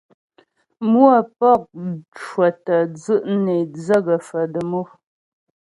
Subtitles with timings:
[0.83, 1.61] Mmwə̌pɔk
[2.17, 4.83] cwətyə́ dzʉ' nè dzə̂ gə̀faə̀ dəm o.